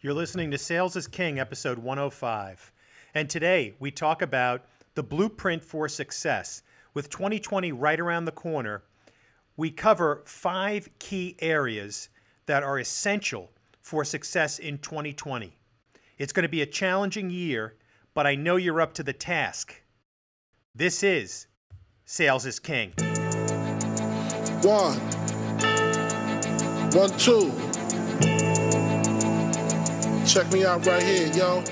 [0.00, 2.72] You're listening to Sales is King, episode 105.
[3.14, 6.62] And today we talk about the blueprint for success.
[6.94, 8.84] With 2020 right around the corner,
[9.56, 12.10] we cover five key areas
[12.46, 13.50] that are essential
[13.80, 15.56] for success in 2020.
[16.16, 17.74] It's going to be a challenging year,
[18.14, 19.82] but I know you're up to the task.
[20.76, 21.48] This is
[22.04, 22.92] Sales is King.
[24.62, 25.00] One.
[26.92, 27.52] One, two.
[30.28, 31.64] Check me out right here, yo.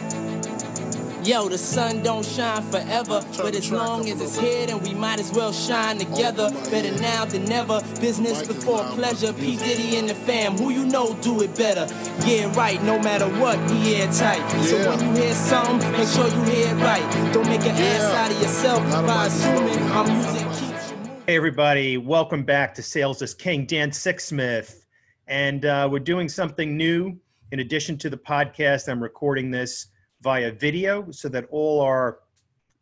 [1.23, 5.21] Yo, the sun don't shine forever, but as long as it's here, then we might
[5.21, 6.51] as well shine together.
[6.71, 7.83] Better now than never.
[8.01, 9.35] Business before pleasure.
[9.35, 11.87] P Diddy and the fam, who you know do it better.
[12.25, 12.83] Yeah, right.
[12.83, 14.51] No matter what, we airtight.
[14.65, 17.35] So when you hear something, make sure you hear it right.
[17.35, 21.23] Don't make an ass out of yourself by assuming our music keeps you moving.
[21.27, 21.99] Hey, everybody.
[21.99, 23.67] Welcome back to Sales is King.
[23.67, 24.87] Dan Sixsmith.
[25.27, 27.19] And uh, we're doing something new.
[27.53, 29.87] In addition to the podcast, I'm recording this
[30.21, 32.19] via video so that all our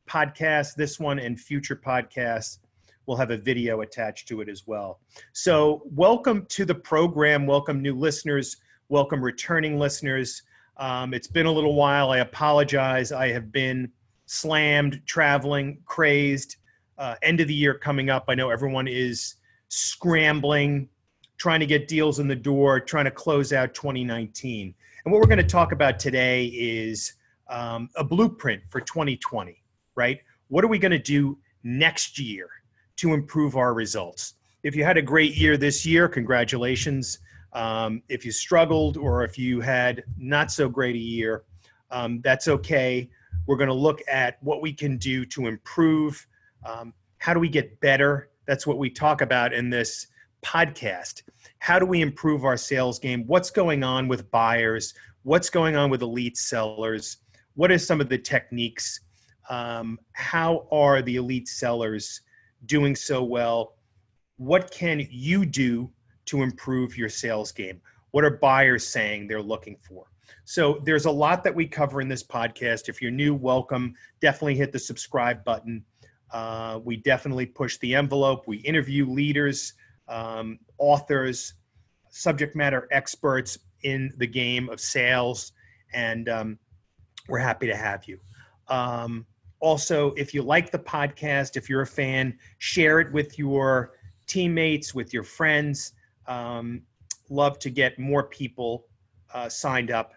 [0.08, 2.60] podcasts, this one and future podcasts,
[3.04, 5.00] will have a video attached to it as well.
[5.34, 7.46] So, welcome to the program.
[7.46, 8.56] Welcome, new listeners.
[8.88, 10.42] Welcome, returning listeners.
[10.78, 12.10] Um, it's been a little while.
[12.10, 13.12] I apologize.
[13.12, 13.92] I have been
[14.24, 16.56] slammed, traveling, crazed.
[16.96, 18.24] Uh, end of the year coming up.
[18.28, 19.34] I know everyone is
[19.68, 20.88] scrambling,
[21.44, 24.74] trying to get deals in the door, trying to close out 2019.
[25.04, 27.12] And what we're going to talk about today is
[27.50, 29.62] um, a blueprint for 2020,
[29.94, 30.20] right?
[30.48, 32.48] What are we going to do next year
[32.96, 34.36] to improve our results?
[34.62, 37.18] If you had a great year this year, congratulations.
[37.52, 41.44] Um, if you struggled or if you had not so great a year,
[41.90, 43.10] um, that's okay.
[43.46, 46.26] We're going to look at what we can do to improve.
[46.64, 48.30] Um, how do we get better?
[48.46, 50.06] That's what we talk about in this
[50.44, 51.22] podcast.
[51.58, 53.24] How do we improve our sales game?
[53.26, 54.94] What's going on with buyers?
[55.22, 57.16] What's going on with elite sellers?
[57.54, 59.00] What are some of the techniques?
[59.48, 62.20] Um, how are the elite sellers
[62.66, 63.76] doing so well?
[64.36, 65.90] What can you do
[66.26, 67.80] to improve your sales game?
[68.10, 70.06] What are buyers saying they're looking for?
[70.44, 72.88] So there's a lot that we cover in this podcast.
[72.88, 73.94] If you're new, welcome.
[74.20, 75.84] Definitely hit the subscribe button.
[76.30, 78.46] Uh, we definitely push the envelope.
[78.46, 79.74] We interview leaders,
[80.08, 81.54] um, authors,
[82.10, 85.52] subject matter experts in the game of sales,
[85.92, 86.58] and um,
[87.28, 88.18] we're happy to have you.
[88.68, 89.26] Um,
[89.60, 93.92] also, if you like the podcast, if you're a fan, share it with your
[94.26, 95.92] teammates, with your friends.
[96.26, 96.82] Um,
[97.30, 98.86] love to get more people
[99.32, 100.14] uh, signed up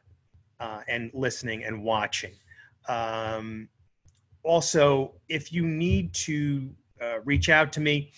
[0.60, 2.34] uh, and listening and watching.
[2.88, 3.70] Um,
[4.44, 6.70] also, if you need to
[7.02, 8.12] uh, reach out to me,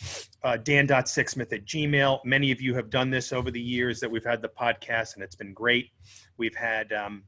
[0.44, 2.24] uh, dan.sixsmith at gmail.
[2.26, 5.24] Many of you have done this over the years that we've had the podcast, and
[5.24, 5.92] it's been great.
[6.38, 7.24] We've had um,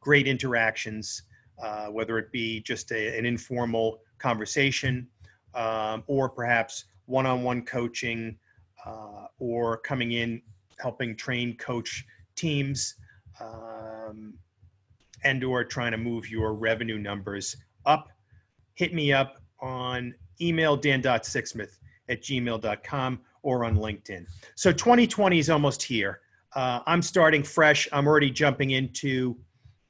[0.00, 1.22] great interactions,
[1.62, 5.08] uh, whether it be just a, an informal conversation
[5.54, 8.36] um, or perhaps one on one coaching
[8.84, 10.42] uh, or coming in
[10.78, 12.04] helping train coach
[12.34, 12.96] teams
[13.40, 14.34] um,
[15.24, 18.08] and or trying to move your revenue numbers up
[18.74, 21.78] hit me up on email dan.sixsmith
[22.08, 24.26] at gmail.com or on linkedin.
[24.54, 26.20] So 2020 is almost here.
[26.54, 27.88] Uh, i'm starting fresh.
[27.92, 29.36] I'm already jumping into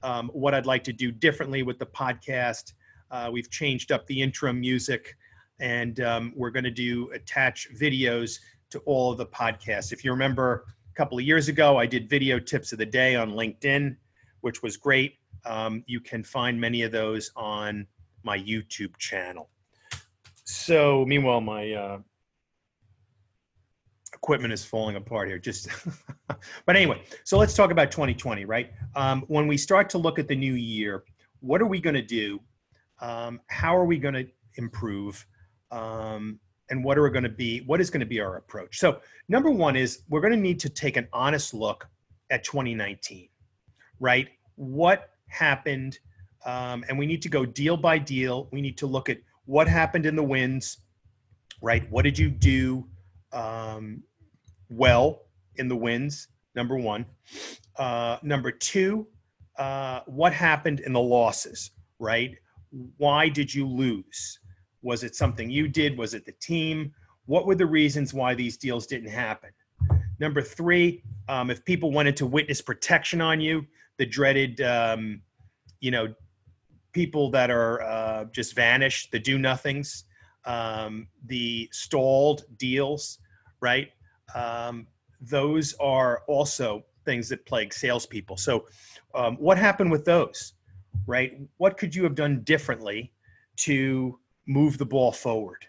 [0.02, 2.72] um, what i'd like to do differently with the podcast.
[3.10, 5.16] Uh, we've changed up the intro music
[5.60, 8.38] and um, we're going to do attach videos
[8.68, 9.92] to all of the podcasts.
[9.92, 13.16] If you remember a couple of years ago i did video tips of the day
[13.16, 13.96] on linkedin
[14.46, 15.18] which was great.
[15.44, 17.84] Um, you can find many of those on
[18.22, 19.50] my YouTube channel.
[20.46, 21.98] So, meanwhile, my uh,
[24.14, 25.38] equipment is falling apart here.
[25.38, 25.68] Just,
[26.66, 28.70] but anyway, so let's talk about 2020, right?
[28.94, 31.02] Um, when we start to look at the new year,
[31.40, 32.40] what are we going to do?
[33.00, 35.26] Um, how are we going to improve?
[35.72, 36.38] Um,
[36.70, 37.62] and what are going to be?
[37.66, 38.78] What is going to be our approach?
[38.78, 41.88] So, number one is we're going to need to take an honest look
[42.30, 43.28] at 2019,
[43.98, 44.28] right?
[44.54, 45.98] What happened?
[46.46, 48.48] um, and we need to go deal by deal.
[48.52, 50.78] We need to look at what happened in the wins,
[51.62, 51.90] right?
[51.90, 52.86] What did you do
[53.32, 54.02] um,
[54.68, 55.22] well
[55.56, 56.28] in the wins?
[56.54, 57.06] Number one.
[57.76, 59.06] Uh, number two,
[59.58, 62.34] uh, what happened in the losses, right?
[62.98, 64.38] Why did you lose?
[64.82, 65.96] Was it something you did?
[65.96, 66.92] Was it the team?
[67.26, 69.50] What were the reasons why these deals didn't happen?
[70.18, 73.66] Number three, um, if people wanted to witness protection on you,
[73.98, 75.20] the dreaded, um,
[75.80, 76.14] you know,
[76.96, 80.04] people that are uh, just vanished, the do nothings,
[80.46, 83.18] um, the stalled deals,
[83.60, 83.90] right?
[84.34, 84.86] Um,
[85.20, 88.38] those are also things that plague salespeople.
[88.38, 88.64] So,
[89.14, 90.54] um, what happened with those?
[91.06, 91.38] Right?
[91.58, 93.12] What could you have done differently
[93.56, 95.66] to move the ball forward?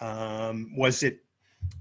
[0.00, 1.18] Um, was it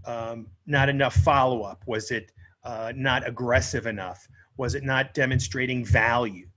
[0.06, 1.84] um, not enough follow up?
[1.88, 2.34] Was it
[2.66, 4.28] uh, not aggressive enough?
[4.58, 6.48] Was it not demonstrating value?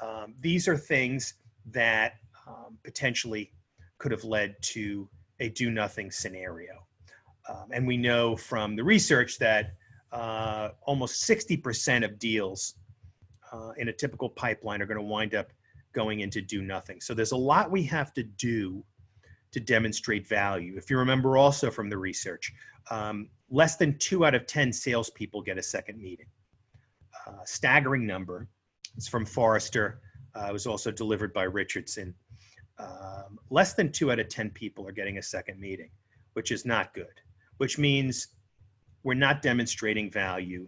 [0.00, 1.34] Um, these are things
[1.70, 2.14] that
[2.46, 3.52] um, potentially
[3.98, 5.08] could have led to
[5.40, 6.86] a do nothing scenario.
[7.48, 9.74] Um, and we know from the research that
[10.12, 12.74] uh, almost 60% of deals
[13.52, 15.52] uh, in a typical pipeline are going to wind up
[15.92, 17.00] going into do nothing.
[17.00, 18.84] So there's a lot we have to do
[19.52, 20.74] to demonstrate value.
[20.76, 22.52] If you remember also from the research,
[22.90, 26.26] um, less than two out of 10 salespeople get a second meeting.
[27.26, 28.48] Uh, staggering number.
[28.96, 30.00] It's from Forrester.
[30.34, 32.14] Uh, was also delivered by Richardson.
[32.78, 35.90] Um, less than two out of 10 people are getting a second meeting,
[36.32, 37.20] which is not good,
[37.58, 38.28] which means
[39.04, 40.66] we're not demonstrating value.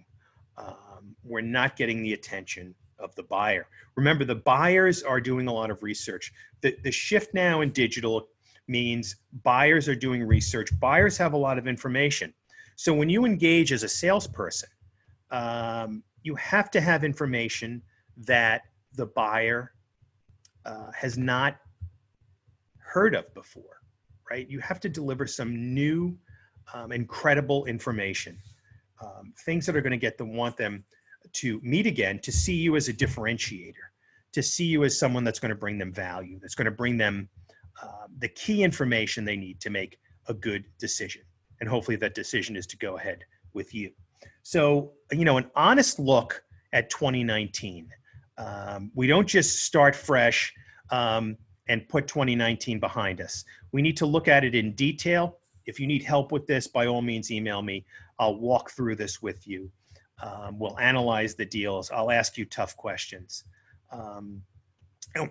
[0.56, 3.66] Um, we're not getting the attention of the buyer.
[3.96, 6.32] Remember, the buyers are doing a lot of research.
[6.60, 8.28] The, the shift now in digital
[8.68, 10.70] means buyers are doing research.
[10.80, 12.32] Buyers have a lot of information.
[12.76, 14.68] So when you engage as a salesperson,
[15.30, 17.82] um, you have to have information
[18.18, 18.62] that
[18.96, 19.72] the buyer
[20.64, 21.58] uh, has not
[22.78, 23.80] heard of before,
[24.30, 24.48] right?
[24.48, 26.16] You have to deliver some new,
[26.74, 28.38] um, incredible information,
[29.02, 30.84] um, things that are going to get them, want them
[31.34, 33.74] to meet again, to see you as a differentiator,
[34.32, 36.96] to see you as someone that's going to bring them value, that's going to bring
[36.96, 37.28] them
[37.82, 39.98] uh, the key information they need to make
[40.28, 41.22] a good decision.
[41.60, 43.90] And hopefully that decision is to go ahead with you.
[44.42, 47.88] So, you know, an honest look at 2019.
[48.38, 50.52] Um, we don't just start fresh
[50.90, 51.36] um,
[51.68, 53.44] and put 2019 behind us.
[53.72, 55.38] We need to look at it in detail.
[55.66, 57.84] If you need help with this, by all means, email me.
[58.18, 59.70] I'll walk through this with you.
[60.22, 61.90] Um, we'll analyze the deals.
[61.90, 63.44] I'll ask you tough questions.
[63.90, 64.42] Um,
[65.14, 65.30] and,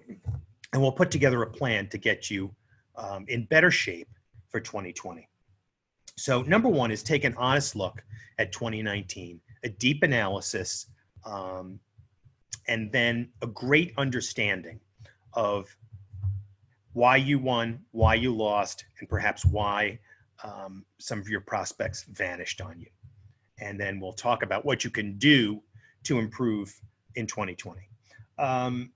[0.74, 2.54] we'll put together a plan to get you
[2.98, 4.10] um, in better shape
[4.50, 5.28] for 2020.
[6.18, 8.04] So, number one is take an honest look
[8.40, 10.88] at 2019, a deep analysis,
[11.26, 11.80] um,
[12.68, 14.80] and then a great understanding
[15.34, 15.76] of
[16.94, 20.00] why you won, why you lost, and perhaps why
[20.44, 22.88] um, some of your prospects vanished on you
[23.60, 25.62] and then we'll talk about what you can do
[26.04, 26.74] to improve
[27.16, 27.82] in 2020.
[28.38, 28.92] Um,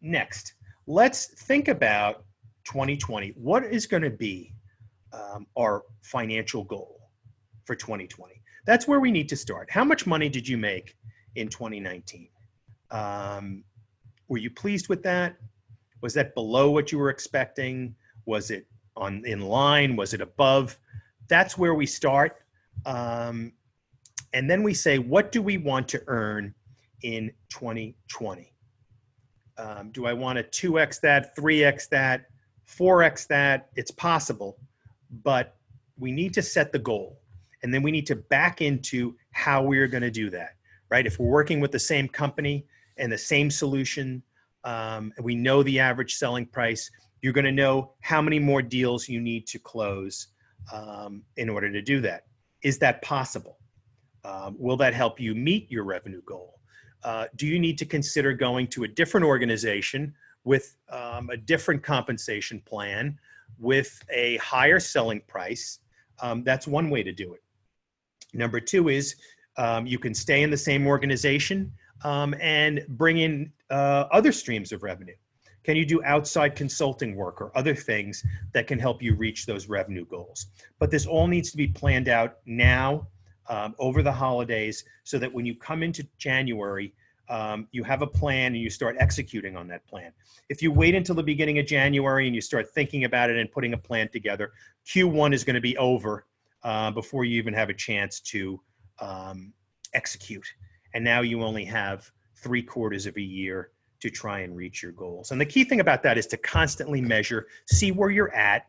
[0.00, 0.54] next,
[0.86, 2.24] let's think about
[2.64, 3.34] 2020.
[3.36, 4.54] What is going to be
[5.12, 7.00] um, our financial goal
[7.64, 8.34] for 2020?
[8.66, 9.70] That's where we need to start.
[9.70, 10.96] How much money did you make
[11.36, 12.28] in 2019?
[12.90, 13.64] Um,
[14.28, 15.36] were you pleased with that?
[16.00, 17.94] Was that below what you were expecting?
[18.26, 19.96] Was it on in line?
[19.96, 20.78] Was it above?
[21.28, 22.42] That's where we start.
[22.86, 23.52] Um,
[24.32, 26.54] and then we say, what do we want to earn
[27.02, 28.52] in 2020?
[29.56, 32.26] Um, do I want to 2x that, 3x that,
[32.68, 33.70] 4x that?
[33.74, 34.56] It's possible,
[35.24, 35.56] but
[35.98, 37.18] we need to set the goal.
[37.62, 40.54] And then we need to back into how we're going to do that,
[40.90, 41.06] right?
[41.06, 42.66] If we're working with the same company
[42.98, 44.22] and the same solution,
[44.64, 46.90] um, we know the average selling price,
[47.22, 50.28] you're going to know how many more deals you need to close
[50.72, 52.24] um, in order to do that.
[52.62, 53.58] Is that possible?
[54.24, 56.60] Um, will that help you meet your revenue goal?
[57.04, 60.12] Uh, do you need to consider going to a different organization
[60.44, 63.18] with um, a different compensation plan
[63.58, 65.78] with a higher selling price?
[66.20, 67.42] Um, that's one way to do it.
[68.34, 69.14] Number two is
[69.56, 71.72] um, you can stay in the same organization
[72.04, 75.14] um, and bring in uh, other streams of revenue.
[75.64, 79.68] Can you do outside consulting work or other things that can help you reach those
[79.68, 80.46] revenue goals?
[80.78, 83.06] But this all needs to be planned out now
[83.48, 86.94] um, over the holidays so that when you come into January,
[87.28, 90.12] um, you have a plan and you start executing on that plan.
[90.48, 93.50] If you wait until the beginning of January and you start thinking about it and
[93.52, 94.52] putting a plan together,
[94.86, 96.24] Q1 is going to be over
[96.62, 98.60] uh, before you even have a chance to
[99.00, 99.52] um,
[99.94, 100.46] execute.
[100.94, 104.92] And now you only have three quarters of a year to try and reach your
[104.92, 105.32] goals.
[105.32, 108.66] And the key thing about that is to constantly measure, see where you're at,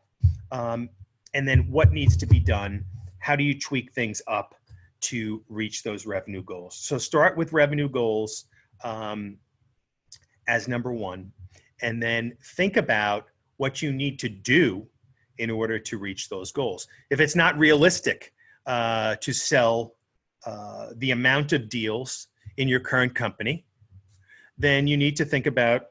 [0.52, 0.90] um,
[1.34, 2.84] and then what needs to be done.
[3.20, 4.56] How do you tweak things up
[5.02, 6.76] to reach those revenue goals.
[6.76, 8.46] So start with revenue goals
[8.84, 9.38] um,
[10.48, 11.32] as number one,
[11.82, 14.86] and then think about what you need to do
[15.38, 16.88] in order to reach those goals.
[17.10, 18.34] If it's not realistic
[18.66, 19.96] uh, to sell
[20.46, 22.28] uh, the amount of deals
[22.58, 23.66] in your current company,
[24.58, 25.88] then you need to think about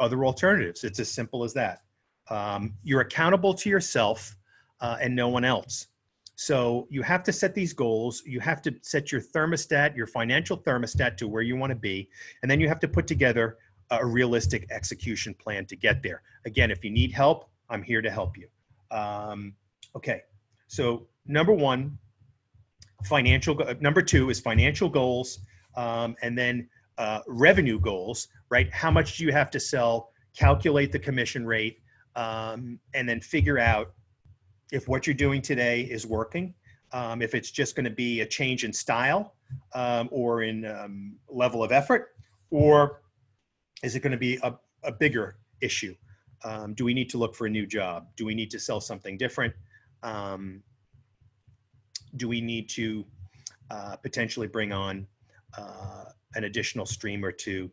[0.00, 0.84] other alternatives.
[0.84, 1.82] It's as simple as that.
[2.30, 4.36] Um, you're accountable to yourself
[4.80, 5.88] uh, and no one else.
[6.36, 8.22] So you have to set these goals.
[8.26, 12.08] You have to set your thermostat, your financial thermostat to where you want to be.
[12.42, 13.58] And then you have to put together
[13.90, 16.22] a realistic execution plan to get there.
[16.44, 18.48] Again, if you need help, I'm here to help you.
[18.90, 19.54] Um,
[19.94, 20.22] okay.
[20.66, 21.98] So number one,
[23.04, 25.40] financial, number two is financial goals.
[25.76, 28.72] Um, and then uh, revenue goals, right?
[28.72, 30.10] How much do you have to sell?
[30.36, 31.78] Calculate the commission rate,
[32.16, 33.92] um, and then figure out
[34.72, 36.54] if what you're doing today is working.
[36.92, 39.34] Um, if it's just going to be a change in style
[39.74, 42.14] um, or in um, level of effort,
[42.50, 43.02] or
[43.82, 45.94] is it going to be a, a bigger issue?
[46.44, 48.08] Um, do we need to look for a new job?
[48.16, 49.54] Do we need to sell something different?
[52.16, 53.04] Do we need to
[53.70, 55.06] uh, potentially bring on
[55.56, 56.04] uh,
[56.34, 57.70] an additional stream or two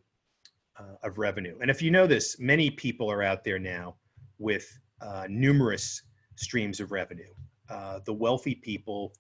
[0.80, 1.58] uh, of revenue.
[1.62, 3.96] And if you know this, many people are out there now
[4.40, 6.04] with uh, numerous
[6.36, 7.34] streams of revenue.
[7.70, 9.14] Uh, the wealthy people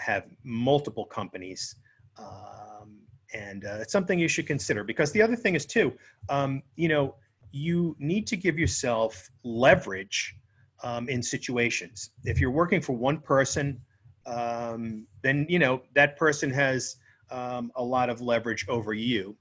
[0.00, 1.74] have multiple companies.
[2.16, 3.00] Um,
[3.34, 5.92] and it's something you should consider because the other thing is too,
[6.28, 7.16] um, you know,
[7.50, 10.36] you need to give yourself leverage
[10.84, 12.10] um, in situations.
[12.24, 13.80] If you're working for one person,
[14.26, 16.96] um, then you know that person has
[17.30, 19.36] um, a lot of leverage over you.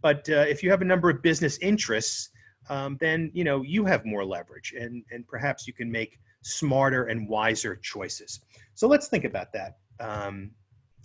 [0.00, 2.30] But uh, if you have a number of business interests,
[2.68, 7.04] um, then you know you have more leverage, and and perhaps you can make smarter
[7.04, 8.40] and wiser choices.
[8.74, 10.50] So let's think about that um,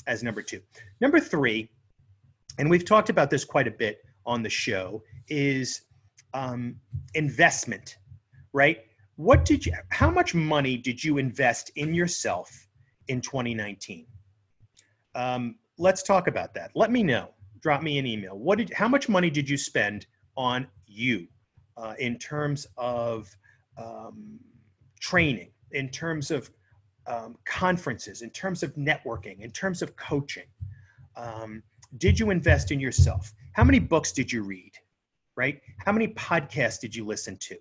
[0.07, 0.61] as number two.
[0.99, 1.69] Number three,
[2.57, 5.81] and we've talked about this quite a bit on the show, is
[6.33, 6.75] um,
[7.13, 7.97] investment.
[8.53, 8.79] Right?
[9.17, 9.73] What did you?
[9.89, 12.66] How much money did you invest in yourself
[13.07, 14.05] in 2019?
[15.15, 16.71] Um, let's talk about that.
[16.75, 17.29] Let me know.
[17.61, 18.37] Drop me an email.
[18.37, 18.71] What did?
[18.73, 21.27] How much money did you spend on you
[21.75, 23.35] uh, in terms of
[23.77, 24.39] um,
[24.99, 26.49] training, in terms of
[27.07, 30.45] um, conferences, in terms of networking, in terms of coaching?
[31.15, 31.63] Um,
[31.97, 33.33] did you invest in yourself?
[33.53, 34.73] How many books did you read?
[35.35, 35.61] Right?
[35.79, 37.57] How many podcasts did you listen to?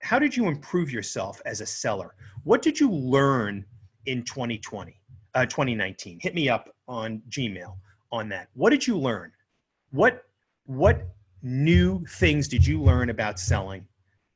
[0.00, 2.14] How did you improve yourself as a seller?
[2.44, 3.64] What did you learn
[4.06, 5.00] in 2020?
[5.34, 6.18] uh, 2019.
[6.20, 7.76] Hit me up on Gmail
[8.12, 8.48] on that.
[8.54, 9.32] What did you learn?
[9.90, 10.24] What
[10.66, 11.02] what
[11.42, 13.86] new things did you learn about selling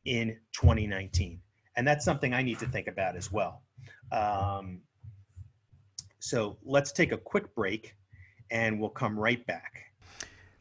[0.04, 1.40] in 2019?
[1.76, 3.62] And that's something I need to think about as well.
[4.12, 4.80] Um,
[6.18, 7.94] so let's take a quick break
[8.50, 9.92] and we'll come right back.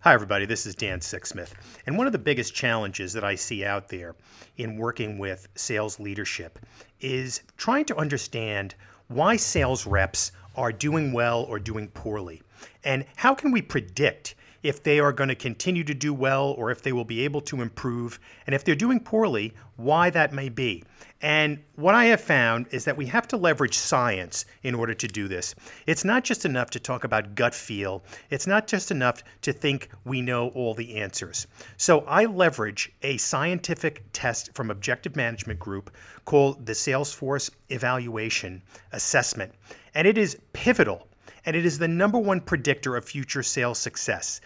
[0.04, 0.46] Hi, everybody.
[0.46, 1.54] This is Dan Sixsmith.
[1.86, 4.16] And one of the biggest challenges that I see out there
[4.58, 6.60] in working with sales leadership
[7.00, 8.76] is trying to understand
[9.08, 12.42] why sales reps are doing well or doing poorly.
[12.84, 16.72] And how can we predict if they are going to continue to do well or
[16.72, 18.20] if they will be able to improve?
[18.48, 20.84] And if they're doing poorly, why that may be.
[21.24, 25.08] And what I have found is that we have to leverage science in order to
[25.08, 25.56] do this.
[25.88, 29.88] It's not just enough to talk about gut feel, it's not just enough to think
[30.04, 31.48] we know all the answers.
[31.78, 35.92] So I leverage a scientific test from Objective Management Group
[36.26, 39.54] called the Salesforce Evaluation Assessment.
[39.96, 41.08] And it is pivotal
[41.46, 44.42] and it is the number one predictor of future sales success.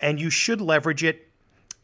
[0.00, 1.28] And you should leverage it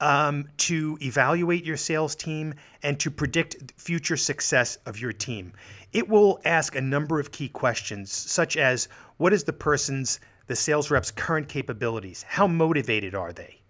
[0.00, 5.52] um, to evaluate your sales team and to predict future success of your team.
[5.92, 10.56] It will ask a number of key questions, such as what is the person's, the
[10.56, 12.24] sales rep's current capabilities?
[12.28, 13.60] How motivated are they?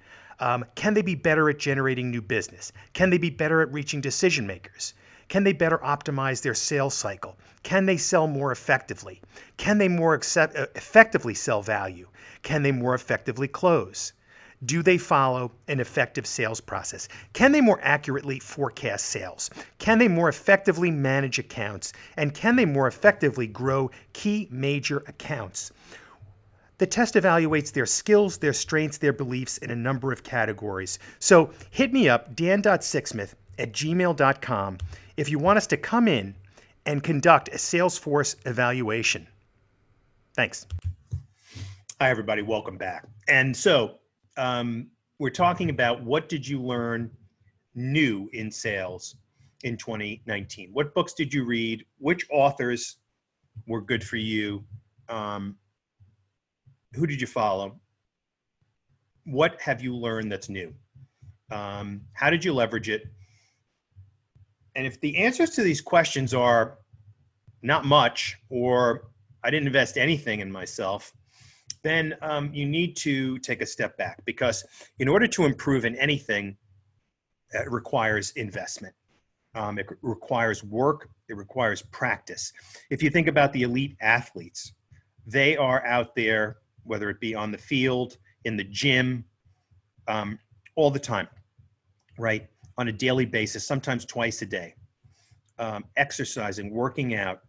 [0.40, 2.72] Um, can they be better at generating new business?
[2.92, 4.94] Can they be better at reaching decision makers?
[5.28, 7.36] Can they better optimize their sales cycle?
[7.62, 9.20] Can they sell more effectively?
[9.56, 12.08] Can they more accept, uh, effectively sell value?
[12.42, 14.12] Can they more effectively close?
[14.64, 17.08] Do they follow an effective sales process?
[17.32, 19.50] Can they more accurately forecast sales?
[19.78, 21.92] Can they more effectively manage accounts?
[22.16, 25.72] And can they more effectively grow key major accounts?
[26.78, 30.98] The test evaluates their skills, their strengths, their beliefs in a number of categories.
[31.18, 34.78] So hit me up, dan.sixsmith at gmail.com,
[35.18, 36.32] if you want us to come in
[36.86, 39.26] and conduct a Salesforce evaluation.
[40.34, 40.64] Thanks.
[42.00, 42.40] Hi, everybody.
[42.42, 43.04] Welcome back.
[43.26, 43.96] And so
[44.36, 44.86] um,
[45.18, 47.10] we're talking about what did you learn
[47.74, 49.16] new in sales
[49.64, 50.70] in 2019?
[50.72, 51.84] What books did you read?
[51.98, 52.98] Which authors
[53.66, 54.64] were good for you?
[55.08, 55.56] Um,
[56.94, 57.80] who did you follow?
[59.24, 60.72] What have you learned that's new?
[61.50, 63.08] Um, how did you leverage it?
[64.78, 66.78] And if the answers to these questions are
[67.62, 69.08] not much, or
[69.42, 71.12] I didn't invest anything in myself,
[71.82, 74.64] then um, you need to take a step back because
[75.00, 76.56] in order to improve in anything,
[77.50, 78.94] it requires investment.
[79.56, 82.52] Um, it requires work It requires practice.
[82.88, 84.74] If you think about the elite athletes,
[85.26, 89.24] they are out there, whether it be on the field, in the gym,
[90.06, 90.38] um,
[90.76, 91.26] all the time,
[92.16, 92.48] right?
[92.78, 94.74] On a daily basis, sometimes twice a day,
[95.58, 97.40] um, exercising, working out,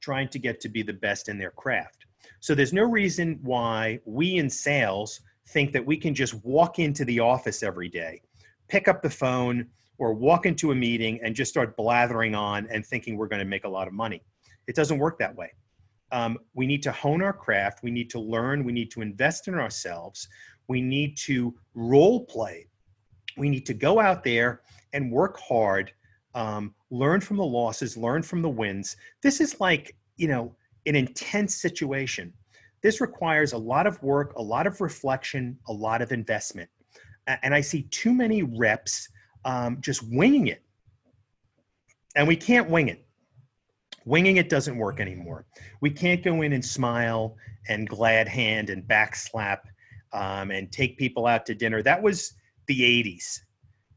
[0.00, 2.06] trying to get to be the best in their craft.
[2.40, 7.04] So there's no reason why we in sales think that we can just walk into
[7.04, 8.22] the office every day,
[8.68, 9.66] pick up the phone,
[9.98, 13.44] or walk into a meeting and just start blathering on and thinking we're going to
[13.44, 14.22] make a lot of money.
[14.66, 15.52] It doesn't work that way.
[16.12, 17.82] Um, we need to hone our craft.
[17.82, 18.62] We need to learn.
[18.62, 20.28] We need to invest in ourselves.
[20.68, 22.68] We need to role play.
[23.36, 24.62] We need to go out there
[24.92, 25.92] and work hard,
[26.34, 28.96] um, learn from the losses, learn from the wins.
[29.22, 30.54] This is like, you know,
[30.86, 32.32] an intense situation.
[32.82, 36.70] This requires a lot of work, a lot of reflection, a lot of investment.
[37.26, 39.08] And I see too many reps
[39.44, 40.62] um, just winging it.
[42.14, 43.04] And we can't wing it.
[44.04, 45.46] Winging it doesn't work anymore.
[45.80, 47.36] We can't go in and smile
[47.68, 49.58] and glad hand and backslap
[50.12, 51.82] um, and take people out to dinner.
[51.82, 52.34] That was
[52.66, 53.40] the 80s,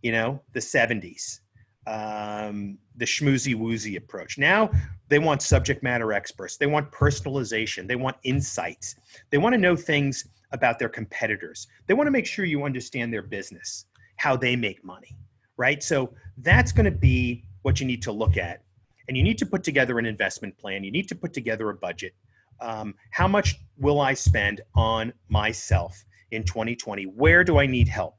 [0.02, 1.40] you know, the 70s,
[1.88, 4.38] um, the schmoozy woozy approach.
[4.38, 4.72] Now
[5.08, 6.58] they want subject matter experts.
[6.58, 7.88] They want personalization.
[7.88, 8.96] They want insights.
[9.30, 11.68] They want to know things about their competitors.
[11.88, 13.86] They want to make sure you understand their business,
[14.18, 15.16] how they make money
[15.60, 15.84] right?
[15.84, 18.64] So that's going to be what you need to look at.
[19.08, 20.84] And you need to put together an investment plan.
[20.84, 22.14] You need to put together a budget.
[22.62, 27.04] Um, how much will I spend on myself in 2020?
[27.04, 28.16] Where do I need help?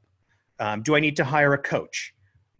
[0.61, 2.13] Um, do I need to hire a coach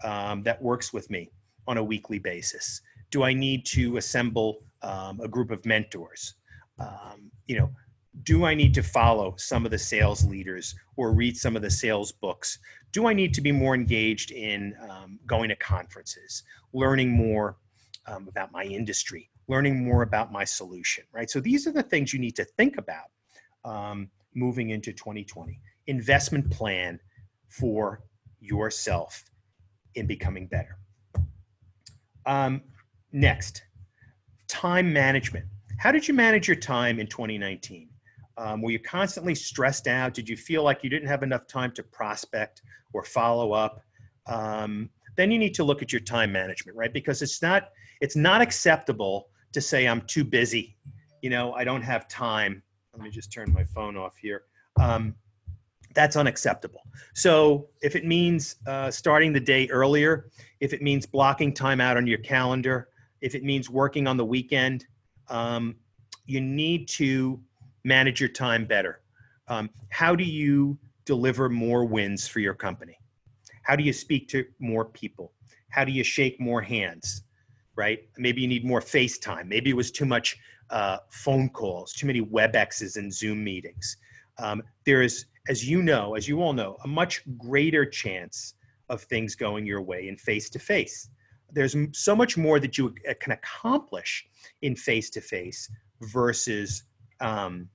[0.03, 1.31] um, that works with me
[1.67, 2.81] on a weekly basis?
[3.11, 6.33] Do I need to assemble um, a group of mentors?
[6.79, 7.69] Um, you know,
[8.23, 11.69] do I need to follow some of the sales leaders or read some of the
[11.69, 12.57] sales books?
[12.91, 16.41] Do I need to be more engaged in um, going to conferences,
[16.73, 17.57] learning more
[18.07, 21.29] um, about my industry, learning more about my solution, right?
[21.29, 23.11] So these are the things you need to think about
[24.33, 25.59] moving into 2020.
[25.85, 26.99] Investment plan
[27.51, 28.01] for
[28.39, 29.23] yourself
[29.95, 30.77] in becoming better.
[32.25, 32.61] Um,
[33.11, 33.63] next,
[34.47, 35.45] time management.
[35.77, 37.89] How did you manage your time in 2019?
[38.37, 40.13] Um, were you constantly stressed out?
[40.13, 42.61] Did you feel like you didn't have enough time to prospect
[42.93, 43.81] or follow up?
[44.27, 46.93] Um, then you need to look at your time management, right?
[46.93, 50.77] Because it's not it's not acceptable to say I'm too busy.
[51.21, 52.63] You know, I don't have time.
[52.93, 54.43] Let me just turn my phone off here.
[54.79, 55.15] Um,
[55.93, 56.81] that's unacceptable.
[57.13, 61.97] So if it means uh, starting the day earlier, if it means blocking time out
[61.97, 62.89] on your calendar,
[63.21, 64.85] if it means working on the weekend,
[65.29, 65.75] um,
[66.25, 67.39] you need to
[67.83, 69.01] manage your time better?
[69.47, 72.97] Um, how do you deliver more wins for your company?
[73.63, 75.33] How do you speak to more people?
[75.69, 77.23] How do you shake more hands?
[77.75, 78.07] Right?
[78.17, 79.47] Maybe you need more FaceTime.
[79.47, 80.37] Maybe it was too much
[80.69, 83.97] uh, phone calls, too many WebExes and Zoom meetings.
[84.41, 88.55] Um, there is, as you know, as you all know, a much greater chance
[88.89, 91.09] of things going your way in face to face.
[91.53, 94.25] There's so much more that you uh, can accomplish
[94.61, 95.69] in face to face
[96.01, 96.83] versus
[97.19, 97.67] um,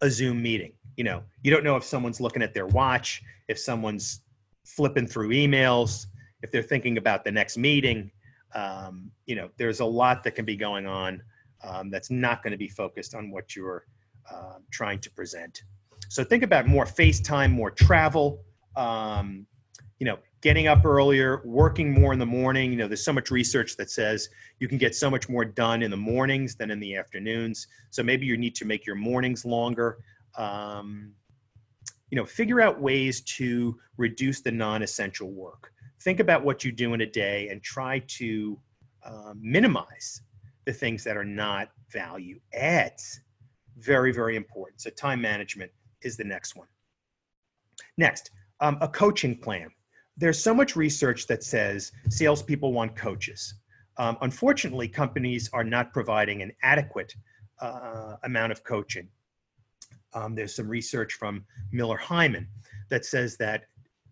[0.00, 0.72] a Zoom meeting.
[0.96, 4.20] You know, you don't know if someone's looking at their watch, if someone's
[4.64, 6.06] flipping through emails,
[6.42, 8.10] if they're thinking about the next meeting.
[8.54, 11.22] Um, you know, there's a lot that can be going on
[11.64, 13.86] um, that's not going to be focused on what you're
[14.30, 15.62] uh, trying to present.
[16.08, 18.40] So think about more FaceTime, more travel.
[18.76, 19.46] Um,
[19.98, 22.70] you know, getting up earlier, working more in the morning.
[22.70, 25.82] You know, there's so much research that says you can get so much more done
[25.82, 27.66] in the mornings than in the afternoons.
[27.90, 29.98] So maybe you need to make your mornings longer.
[30.36, 31.12] Um,
[32.10, 35.72] you know, figure out ways to reduce the non-essential work.
[36.02, 38.58] Think about what you do in a day and try to
[39.04, 40.20] um, minimize
[40.66, 43.20] the things that are not value adds.
[43.78, 44.80] Very, very important.
[44.80, 45.70] So time management
[46.02, 46.68] is the next one.
[47.96, 49.70] Next, um, a coaching plan
[50.16, 53.54] there's so much research that says salespeople want coaches.
[53.96, 57.14] Um, unfortunately, companies are not providing an adequate
[57.60, 59.08] uh, amount of coaching.
[60.12, 62.46] Um, there's some research from Miller Heiman
[62.90, 63.64] that says that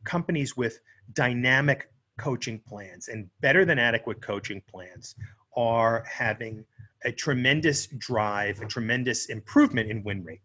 [0.05, 0.81] companies with
[1.12, 5.14] dynamic coaching plans and better than adequate coaching plans
[5.57, 6.64] are having
[7.04, 10.40] a tremendous drive, a tremendous improvement in win rate.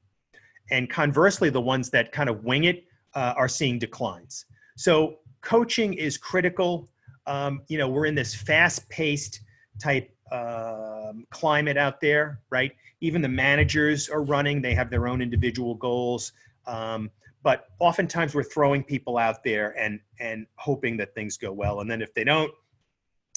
[0.72, 4.46] And conversely, the ones that kind of wing it uh, are seeing declines.
[4.76, 6.89] So coaching is critical.
[7.26, 9.41] Um, you know, we're in this fast-paced
[9.80, 12.72] type um, climate out there, right?
[13.02, 16.34] Even the managers are running; they have their own individual goals.
[16.65, 17.10] Um,
[17.43, 21.89] but oftentimes, we're throwing people out there and and hoping that things go well, and
[21.89, 22.52] then if they don't,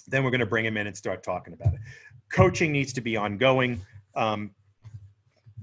[0.09, 1.81] then we're going to bring them in and start talking about it.
[2.31, 3.81] Coaching needs to be ongoing.
[4.15, 4.51] Um,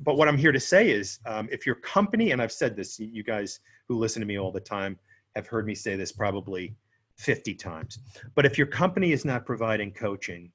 [0.04, 3.00] but what I'm here to say is um, if your company, and I've said this,
[3.00, 4.98] you guys who listen to me all the time
[5.36, 6.76] have heard me say this probably
[7.18, 8.00] 50 times.
[8.36, 10.52] But if your company is not providing coaching,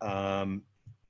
[0.00, 0.62] um,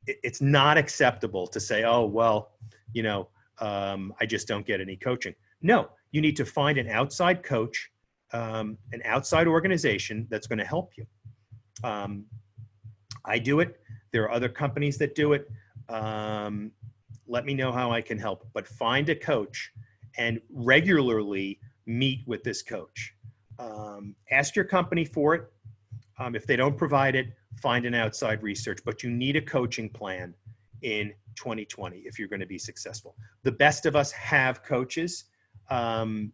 [0.06, 2.52] it, it's not acceptable to say, oh, well,
[2.92, 3.28] you know,
[3.60, 5.34] um, I just don't get any coaching.
[5.62, 7.90] No, you need to find an outside coach,
[8.32, 11.06] um, an outside organization that's going to help you.
[11.82, 12.24] Um,
[13.24, 13.80] I do it.
[14.14, 15.50] There are other companies that do it.
[15.88, 16.70] Um,
[17.26, 18.46] let me know how I can help.
[18.52, 19.72] But find a coach
[20.16, 23.12] and regularly meet with this coach.
[23.58, 25.52] Um, ask your company for it.
[26.20, 27.26] Um, if they don't provide it,
[27.60, 28.78] find an outside research.
[28.84, 30.32] But you need a coaching plan
[30.82, 33.16] in 2020 if you're going to be successful.
[33.42, 35.24] The best of us have coaches.
[35.70, 36.32] Um,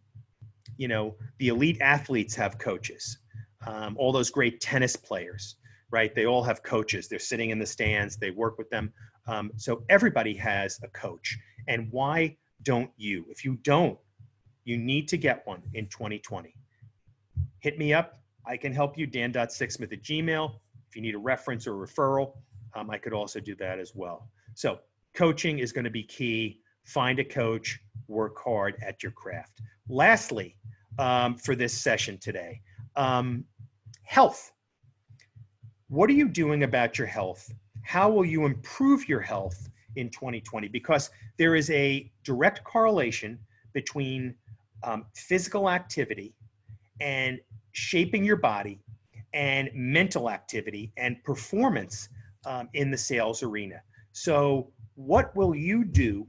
[0.77, 3.17] you know, the elite athletes have coaches.
[3.65, 5.55] Um, all those great tennis players,
[5.91, 6.15] right?
[6.15, 7.07] They all have coaches.
[7.07, 8.17] They're sitting in the stands.
[8.17, 8.91] They work with them.
[9.27, 11.37] Um, so everybody has a coach.
[11.67, 13.25] And why don't you?
[13.29, 13.97] If you don't,
[14.63, 16.55] you need to get one in 2020.
[17.59, 18.19] Hit me up.
[18.45, 20.53] I can help you, dan.sixsmith at gmail.
[20.89, 22.33] If you need a reference or referral,
[22.73, 24.29] um, I could also do that as well.
[24.55, 24.79] So
[25.13, 26.61] coaching is going to be key.
[26.85, 29.61] Find a coach, work hard at your craft.
[29.87, 30.57] Lastly,
[30.97, 32.61] um, for this session today,
[32.95, 33.45] um,
[34.03, 34.51] health.
[35.91, 37.53] What are you doing about your health?
[37.81, 40.69] How will you improve your health in 2020?
[40.69, 43.37] Because there is a direct correlation
[43.73, 44.33] between
[44.83, 46.33] um, physical activity
[47.01, 47.41] and
[47.73, 48.79] shaping your body
[49.33, 52.07] and mental activity and performance
[52.45, 53.81] um, in the sales arena.
[54.13, 56.25] So, what will you do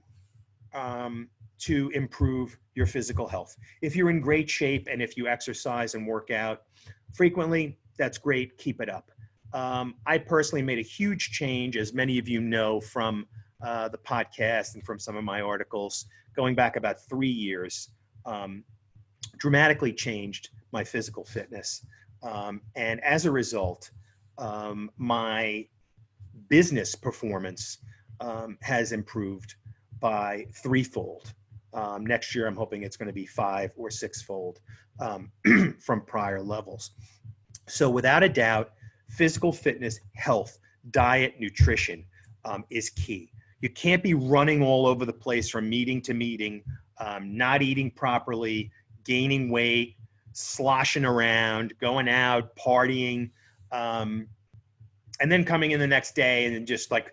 [0.74, 1.28] um,
[1.60, 3.56] to improve your physical health?
[3.80, 6.62] If you're in great shape and if you exercise and work out
[7.14, 8.58] frequently, that's great.
[8.58, 9.12] Keep it up.
[9.54, 13.26] Um, I personally made a huge change, as many of you know from
[13.62, 17.90] uh, the podcast and from some of my articles, going back about three years,
[18.24, 18.64] um,
[19.36, 21.84] dramatically changed my physical fitness.
[22.22, 23.90] Um, and as a result,
[24.38, 25.66] um, my
[26.48, 27.78] business performance
[28.20, 29.56] um, has improved
[30.00, 31.34] by threefold.
[31.74, 34.60] Um, next year, I'm hoping it's going to be five or sixfold
[35.80, 36.92] from prior levels.
[37.68, 38.72] So, without a doubt,
[39.12, 40.58] physical fitness, health,
[40.90, 42.04] diet, nutrition
[42.44, 43.30] um, is key.
[43.60, 46.64] You can't be running all over the place from meeting to meeting,
[46.98, 48.70] um, not eating properly,
[49.04, 49.96] gaining weight,
[50.32, 53.30] sloshing around, going out, partying,
[53.70, 54.26] um,
[55.20, 57.12] and then coming in the next day and just like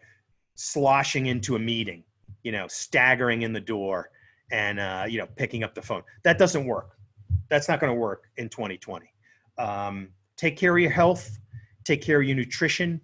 [0.56, 2.04] sloshing into a meeting,
[2.44, 4.10] you know, staggering in the door
[4.52, 6.02] and, uh, you know, picking up the phone.
[6.24, 6.98] That doesn't work.
[7.50, 9.06] That's not going to work in 2020.
[9.58, 11.38] Um, take care of your health
[11.90, 13.02] take care of your nutrition,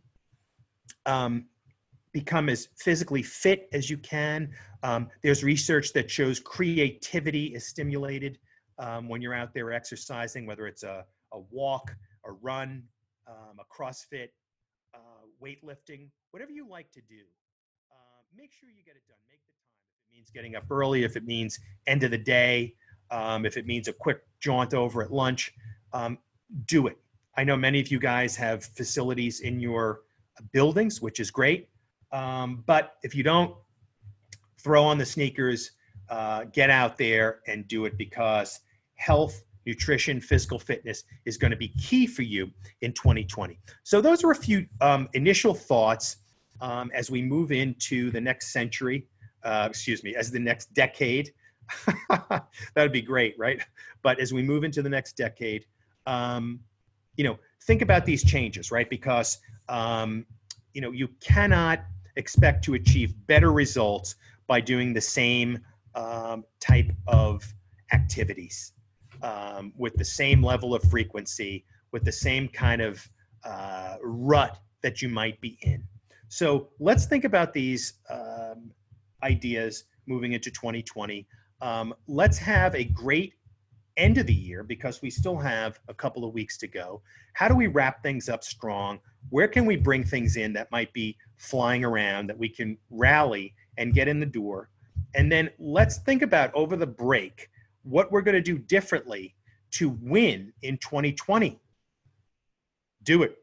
[1.07, 1.45] um,
[2.13, 4.51] become as physically fit as you can.
[4.83, 8.37] Um, there's research that shows creativity is stimulated
[8.77, 11.95] um, when you're out there exercising, whether it's a, a walk,
[12.25, 12.83] a run,
[13.27, 14.29] um, a CrossFit,
[14.93, 14.97] uh,
[15.43, 17.23] weightlifting, whatever you like to do.
[17.91, 19.17] Uh, make sure you get it done.
[19.27, 19.81] Make the time.
[19.95, 22.75] If it means getting up early, if it means end of the day,
[23.09, 25.53] um, if it means a quick jaunt over at lunch,
[25.91, 26.19] um,
[26.67, 26.99] do it.
[27.37, 30.01] I know many of you guys have facilities in your
[30.51, 31.69] buildings, which is great.
[32.11, 33.55] Um, but if you don't,
[34.57, 35.71] throw on the sneakers,
[36.09, 38.61] uh, get out there and do it because
[38.95, 42.49] health, nutrition, physical fitness is going to be key for you
[42.81, 43.59] in 2020.
[43.83, 46.17] So, those are a few um, initial thoughts
[46.61, 49.07] um, as we move into the next century,
[49.43, 51.31] uh, excuse me, as the next decade.
[52.09, 53.61] that would be great, right?
[54.03, 55.65] But as we move into the next decade,
[56.07, 56.59] um,
[57.17, 58.89] you know, think about these changes, right?
[58.89, 60.25] Because, um,
[60.73, 61.81] you know, you cannot
[62.15, 64.15] expect to achieve better results
[64.47, 65.59] by doing the same
[65.95, 67.43] um, type of
[67.93, 68.73] activities
[69.21, 73.07] um, with the same level of frequency, with the same kind of
[73.43, 75.83] uh, rut that you might be in.
[76.27, 78.71] So let's think about these um,
[79.23, 81.25] ideas moving into 2020.
[81.61, 83.33] Um, let's have a great
[83.97, 87.01] end of the year because we still have a couple of weeks to go.
[87.33, 88.99] How do we wrap things up strong?
[89.29, 93.53] Where can we bring things in that might be flying around that we can rally
[93.77, 94.69] and get in the door?
[95.15, 97.49] And then let's think about over the break
[97.83, 99.35] what we're going to do differently
[99.71, 101.59] to win in 2020.
[103.03, 103.37] Do it.